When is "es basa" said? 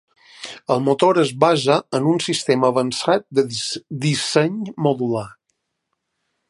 1.23-1.75